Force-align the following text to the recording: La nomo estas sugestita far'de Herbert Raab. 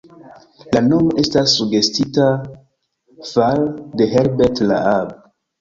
La 0.75 0.79
nomo 0.85 1.11
estas 1.23 1.53
sugestita 1.59 2.25
far'de 3.33 4.09
Herbert 4.17 4.65
Raab. 4.73 5.17